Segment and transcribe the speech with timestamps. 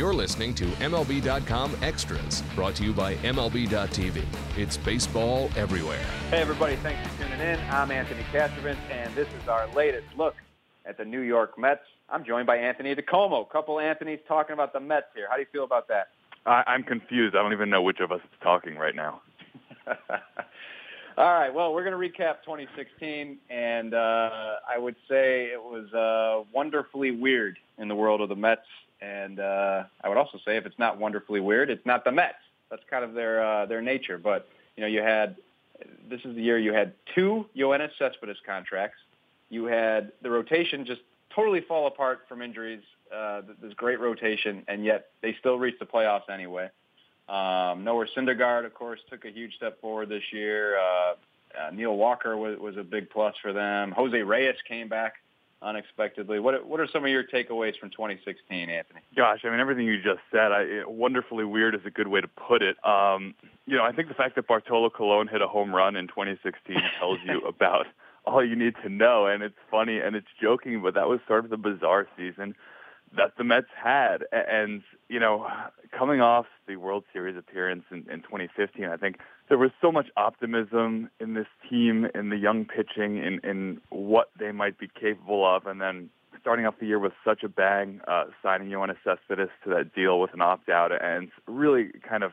[0.00, 4.24] You're listening to MLB.com Extras, brought to you by MLB.tv.
[4.56, 6.02] It's baseball everywhere.
[6.30, 7.60] Hey, everybody, thanks for tuning in.
[7.68, 10.36] I'm Anthony Castrovince, and this is our latest look
[10.86, 11.82] at the New York Mets.
[12.08, 13.50] I'm joined by Anthony DiComo.
[13.50, 15.26] Couple Anthony's talking about the Mets here.
[15.28, 16.08] How do you feel about that?
[16.46, 17.36] I, I'm confused.
[17.36, 19.20] I don't even know which of us is talking right now.
[21.18, 21.52] All right.
[21.52, 23.98] Well, we're going to recap 2016, and uh,
[24.66, 28.62] I would say it was uh, wonderfully weird in the world of the Mets.
[29.22, 32.34] And uh, I would also say if it's not wonderfully weird, it's not the Mets.
[32.70, 34.18] That's kind of their uh, their nature.
[34.18, 35.36] But you know, you had
[36.08, 38.98] this is the year you had two Yoenis Cespedes contracts.
[39.48, 41.00] You had the rotation just
[41.34, 42.82] totally fall apart from injuries.
[43.14, 46.68] Uh, this great rotation, and yet they still reached the playoffs anyway.
[47.28, 50.78] Um, Noah Syndergaard, of course, took a huge step forward this year.
[50.78, 51.14] Uh,
[51.60, 53.90] uh, Neil Walker was, was a big plus for them.
[53.90, 55.14] Jose Reyes came back
[55.62, 56.40] unexpectedly.
[56.40, 59.00] What what are some of your takeaways from 2016, Anthony?
[59.16, 60.52] Gosh, I mean everything you just said.
[60.52, 62.76] I, wonderfully weird is a good way to put it.
[62.84, 63.34] Um,
[63.66, 66.76] you know, I think the fact that Bartolo Colon hit a home run in 2016
[66.98, 67.86] tells you about
[68.24, 69.26] all you need to know.
[69.26, 72.54] And it's funny and it's joking, but that was sort of the bizarre season
[73.16, 74.24] that the Mets had.
[74.32, 75.46] And, you know,
[75.96, 80.06] coming off the World Series appearance in, in 2015, I think there was so much
[80.16, 85.44] optimism in this team, in the young pitching, in, in what they might be capable
[85.44, 85.66] of.
[85.66, 89.70] And then starting off the year with such a bang, uh, signing Yoenis Cespedes to
[89.70, 92.32] that deal with an opt-out and really kind of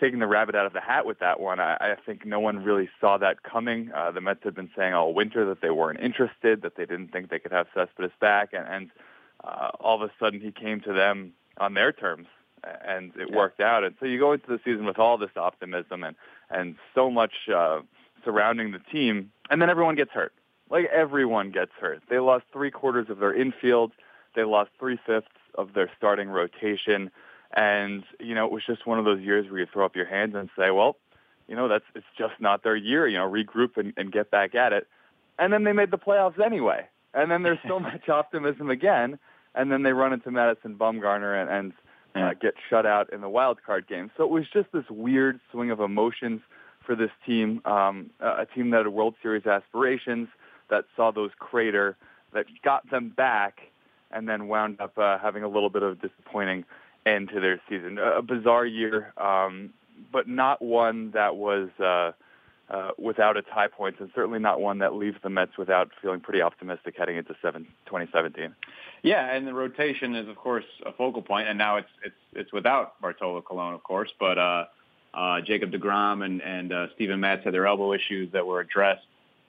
[0.00, 1.60] taking the rabbit out of the hat with that one.
[1.60, 3.92] I, I think no one really saw that coming.
[3.94, 7.12] Uh, the Mets had been saying all winter that they weren't interested, that they didn't
[7.12, 8.90] think they could have Cespedes back, and, and
[9.44, 12.26] uh, all of a sudden he came to them on their terms,
[12.86, 13.36] and it yeah.
[13.36, 13.84] worked out.
[13.84, 16.16] And so you go into the season with all this optimism and
[16.50, 17.80] and so much uh,
[18.24, 20.32] surrounding the team, and then everyone gets hurt.
[20.70, 22.02] Like everyone gets hurt.
[22.08, 23.92] They lost three quarters of their infield.
[24.34, 27.10] They lost three fifths of their starting rotation.
[27.54, 30.06] And, you know, it was just one of those years where you throw up your
[30.06, 30.96] hands and say, well,
[31.48, 34.54] you know, that's it's just not their year, you know, regroup and, and get back
[34.54, 34.86] at it.
[35.38, 36.86] And then they made the playoffs anyway.
[37.12, 39.18] And then there's so much optimism again
[39.54, 41.72] and then they run into Madison Bumgarner and, and
[42.14, 44.10] uh, get shut out in the wild card game.
[44.16, 46.40] So it was just this weird swing of emotions
[46.84, 50.28] for this team, um, a team that had World Series aspirations,
[50.68, 51.96] that saw those crater,
[52.32, 53.60] that got them back,
[54.10, 56.64] and then wound up uh, having a little bit of a disappointing
[57.06, 57.98] end to their season.
[57.98, 59.72] A, a bizarre year, um,
[60.12, 62.12] but not one that was uh,
[62.72, 66.20] uh, without its high points, and certainly not one that leaves the Mets without feeling
[66.20, 68.54] pretty optimistic heading into seven, 2017.
[69.02, 72.52] Yeah, and the rotation is of course a focal point, and now it's it's it's
[72.52, 74.64] without Bartolo Colon, of course, but uh,
[75.12, 79.06] uh, Jacob Degrom and and uh, Steven Matz had their elbow issues that were addressed,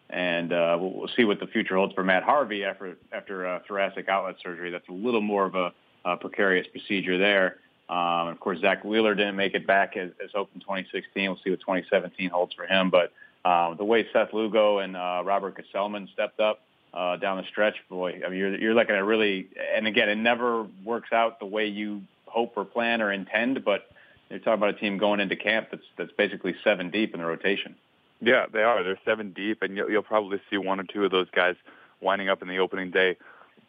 [0.09, 3.59] and uh, we'll, we'll see what the future holds for Matt Harvey after after uh,
[3.65, 4.69] thoracic outlet surgery.
[4.69, 5.71] That's a little more of a,
[6.03, 7.57] a precarious procedure there.
[7.89, 11.29] Um, of course, Zack Wheeler didn't make it back as, as hoped in 2016.
[11.29, 12.89] We'll see what 2017 holds for him.
[12.89, 13.11] But
[13.47, 16.61] um, the way Seth Lugo and uh, Robert Gsellman stepped up
[16.93, 20.15] uh, down the stretch, boy, I mean, you're, you're looking at really, and again, it
[20.15, 23.89] never works out the way you hope or plan or intend, but
[24.29, 27.25] you're talking about a team going into camp that's, that's basically seven deep in the
[27.25, 27.75] rotation.
[28.21, 28.83] Yeah, they are.
[28.83, 31.55] They're seven deep, and you'll, you'll probably see one or two of those guys
[31.99, 33.17] winding up in the opening day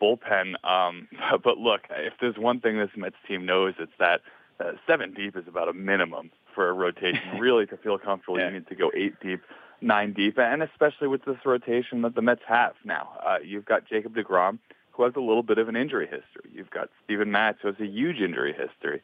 [0.05, 0.55] bullpen.
[0.65, 1.09] Um,
[1.43, 4.21] but look, if there's one thing this Mets team knows, it's that
[4.61, 7.23] uh, seven deep is about a minimum for a rotation.
[7.39, 8.49] really, to feel comfortable, yeah.
[8.49, 9.41] you need to go eight deep
[9.81, 13.11] nine deep, and especially with this rotation that the Mets have now.
[13.25, 14.59] Uh, you've got Jacob DeGrom,
[14.93, 16.51] who has a little bit of an injury history.
[16.53, 19.03] You've got Steven Matz, who has a huge injury history.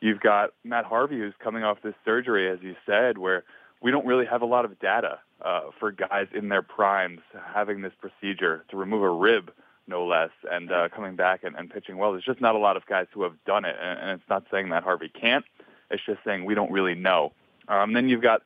[0.00, 3.44] You've got Matt Harvey, who's coming off this surgery, as you said, where
[3.80, 7.20] we don't really have a lot of data uh, for guys in their primes
[7.54, 9.52] having this procedure to remove a rib,
[9.88, 12.12] no less, and uh, coming back and, and pitching well.
[12.12, 14.44] There's just not a lot of guys who have done it, and, and it's not
[14.50, 15.44] saying that Harvey can't.
[15.90, 17.32] It's just saying we don't really know.
[17.68, 18.42] Um, then you've got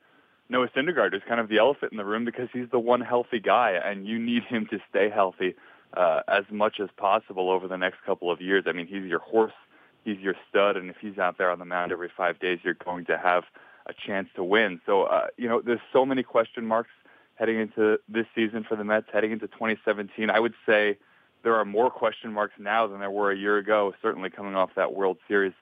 [0.49, 3.41] Noah Syndergaard is kind of the elephant in the room because he's the one healthy
[3.41, 5.55] guy, and you need him to stay healthy
[5.95, 8.65] uh, as much as possible over the next couple of years.
[8.67, 9.53] I mean, he's your horse,
[10.05, 12.75] he's your stud, and if he's out there on the mound every five days, you're
[12.75, 13.45] going to have
[13.87, 14.81] a chance to win.
[14.87, 16.91] So, uh, you know, there's so many question marks
[17.35, 20.31] heading into this season for the Mets, heading into 2017.
[20.31, 20.99] I would say
[21.43, 24.71] there are more question marks now than there were a year ago, certainly coming off
[24.77, 25.53] that World Series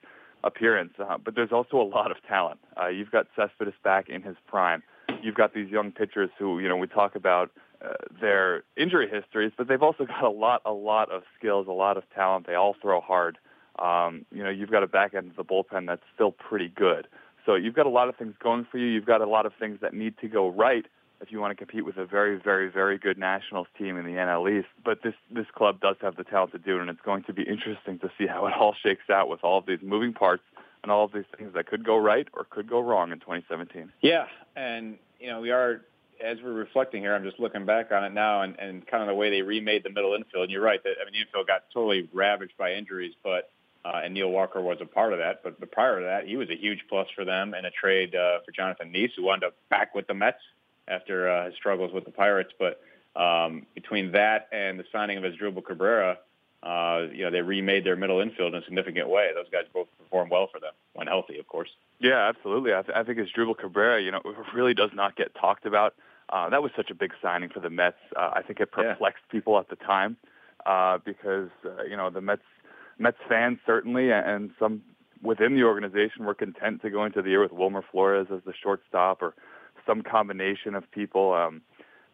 [0.43, 0.93] appearance.
[0.99, 2.59] Uh, but there's also a lot of talent.
[2.81, 4.83] Uh, you've got Cespedes back in his prime.
[5.21, 7.51] You've got these young pitchers who, you know, we talk about
[7.83, 11.71] uh, their injury histories, but they've also got a lot, a lot of skills, a
[11.71, 12.47] lot of talent.
[12.47, 13.37] They all throw hard.
[13.79, 17.07] Um, you know, you've got a back end of the bullpen that's still pretty good.
[17.45, 18.85] So you've got a lot of things going for you.
[18.85, 20.85] You've got a lot of things that need to go right
[21.21, 24.11] if you want to compete with a very, very, very good Nationals team in the
[24.11, 24.67] NL East.
[24.83, 27.33] But this this club does have the talent to do it, and it's going to
[27.33, 30.43] be interesting to see how it all shakes out with all of these moving parts
[30.83, 33.91] and all of these things that could go right or could go wrong in 2017.
[34.01, 34.25] Yeah,
[34.55, 35.81] and you know we are
[36.23, 37.15] as we're reflecting here.
[37.15, 39.83] I'm just looking back on it now, and, and kind of the way they remade
[39.83, 40.43] the middle infield.
[40.43, 43.51] And you're right that I mean the infield got totally ravaged by injuries, but
[43.85, 45.41] uh, and Neil Walker was a part of that.
[45.43, 48.15] But, but prior to that, he was a huge plus for them in a trade
[48.15, 50.41] uh, for Jonathan Niese, who wound up back with the Mets
[50.91, 52.51] after uh, his struggles with the Pirates.
[52.59, 52.81] But
[53.19, 56.17] um, between that and the signing of Asdrubal Cabrera,
[56.63, 59.31] uh, you know, they remade their middle infield in a significant way.
[59.33, 61.69] Those guys both performed well for them when healthy, of course.
[61.99, 62.73] Yeah, absolutely.
[62.73, 64.21] I, th- I think Asdrubal Cabrera, you know,
[64.53, 65.95] really does not get talked about.
[66.29, 67.97] Uh, that was such a big signing for the Mets.
[68.15, 69.31] Uh, I think it perplexed yeah.
[69.31, 70.17] people at the time
[70.65, 72.41] uh, because uh, you know the Mets
[72.97, 74.81] Mets fans certainly and some
[75.21, 78.53] within the organization were content to go into the year with Wilmer Flores as the
[78.61, 79.33] shortstop or
[79.85, 81.33] some combination of people.
[81.33, 81.61] Um,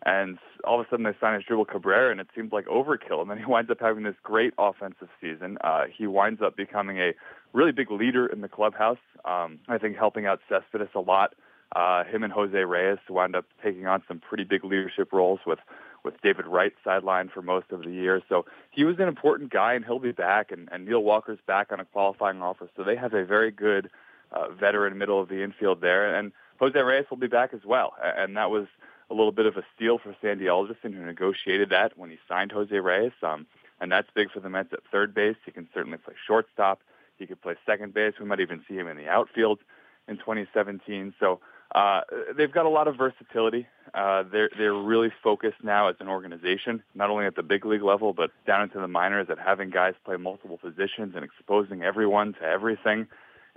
[0.05, 3.21] and all of a sudden they sign Asdrubal Cabrera, and it seems like overkill.
[3.21, 5.57] And then he winds up having this great offensive season.
[5.61, 7.13] Uh, he winds up becoming a
[7.53, 8.99] really big leader in the clubhouse.
[9.25, 11.33] Um, I think helping out Cespedes a lot.
[11.75, 15.59] Uh, him and Jose Reyes wound up taking on some pretty big leadership roles with
[16.05, 18.21] with David Wright sidelined for most of the year.
[18.29, 20.51] So he was an important guy, and he'll be back.
[20.51, 23.89] And, and Neil Walker's back on a qualifying offer, so they have a very good
[24.31, 26.15] uh, veteran middle of the infield there.
[26.15, 28.67] And Jose Reyes will be back as well, and that was
[29.09, 32.51] a little bit of a steal for Sandy Alderson, who negotiated that when he signed
[32.51, 33.13] Jose Reyes.
[33.23, 33.45] Um,
[33.79, 35.35] and that's big for the Mets at third base.
[35.45, 36.81] He can certainly play shortstop.
[37.17, 38.13] He could play second base.
[38.19, 39.59] We might even see him in the outfield
[40.07, 41.13] in 2017.
[41.19, 41.39] So
[41.73, 42.01] uh,
[42.35, 43.67] they've got a lot of versatility.
[43.93, 47.83] Uh, they're they're really focused now as an organization, not only at the big league
[47.83, 52.33] level, but down into the minors, at having guys play multiple positions and exposing everyone
[52.33, 53.07] to everything,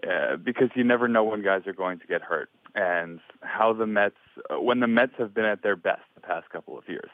[0.08, 3.86] uh, because you never know when guys are going to get hurt and how the
[3.86, 4.16] Mets,
[4.50, 7.10] uh, when the Mets have been at their best the past couple of years,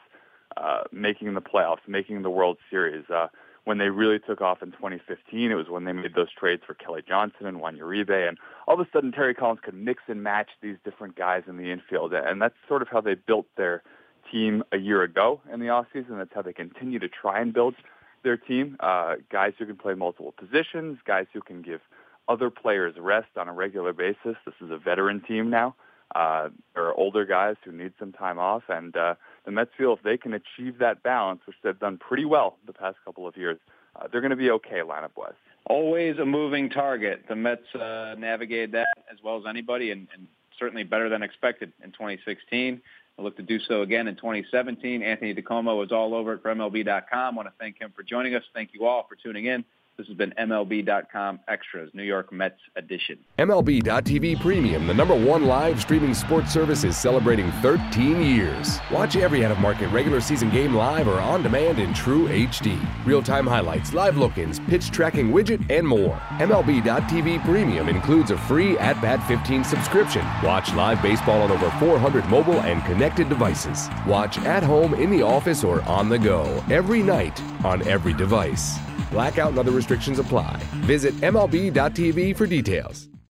[0.55, 3.09] uh, making the playoffs, making the World Series.
[3.09, 3.27] Uh,
[3.65, 6.73] when they really took off in 2015, it was when they made those trades for
[6.73, 10.23] Kelly Johnson and Juan Uribe, and all of a sudden Terry Collins could mix and
[10.23, 13.83] match these different guys in the infield, and that's sort of how they built their
[14.31, 16.17] team a year ago in the offseason.
[16.17, 17.75] That's how they continue to try and build
[18.23, 18.77] their team.
[18.79, 21.81] Uh, guys who can play multiple positions, guys who can give
[22.29, 24.35] other players rest on a regular basis.
[24.45, 25.75] This is a veteran team now.
[26.15, 29.15] Uh, there are older guys who need some time off, and uh,
[29.45, 32.73] the Mets feel if they can achieve that balance, which they've done pretty well the
[32.73, 33.57] past couple of years,
[33.95, 35.33] uh, they're going to be okay lineup-wise.
[35.65, 37.25] Always a moving target.
[37.27, 40.27] The Mets uh, navigated that as well as anybody, and, and
[40.57, 42.81] certainly better than expected in 2016.
[43.17, 45.01] I look to do so again in 2017.
[45.01, 47.33] Anthony DiComo was all over it for MLB.com.
[47.33, 48.43] I want to thank him for joining us.
[48.53, 49.65] Thank you all for tuning in.
[49.97, 53.17] This has been MLB.com Extras, New York Mets edition.
[53.39, 58.77] MLB.tv Premium, the number one live streaming sports service, is celebrating 13 years.
[58.91, 62.79] Watch every out of market regular season game live or on demand in true HD.
[63.07, 66.17] Real time highlights, live look ins, pitch tracking widget, and more.
[66.37, 70.23] MLB.tv Premium includes a free At Bat 15 subscription.
[70.43, 73.89] Watch live baseball on over 400 mobile and connected devices.
[74.05, 78.77] Watch at home, in the office, or on the go every night on every device.
[79.11, 80.57] Blackout and other restrictions apply.
[80.85, 83.06] Visit MLB.tv for details.